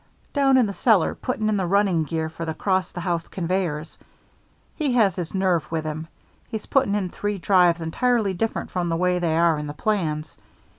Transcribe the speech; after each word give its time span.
"Down 0.33 0.57
in 0.57 0.65
the 0.65 0.73
cellar 0.73 1.13
putting 1.13 1.47
in 1.47 1.57
the 1.57 1.67
running 1.67 2.05
gear 2.05 2.27
for 2.27 2.43
the 2.43 2.55
'cross 2.55 2.89
the 2.91 3.01
house 3.01 3.27
conveyors. 3.27 3.99
He 4.75 4.93
has 4.93 5.15
his 5.15 5.35
nerve 5.35 5.71
with 5.71 5.85
him. 5.85 6.07
He's 6.49 6.65
putting 6.65 6.95
in 6.95 7.09
three 7.09 7.37
drives 7.37 7.81
entirely 7.81 8.33
different 8.33 8.71
from 8.71 8.89
the 8.89 8.97
way 8.97 9.19
they 9.19 9.37
are 9.37 9.59
in 9.59 9.67
the 9.67 9.73
plans. 9.75 10.37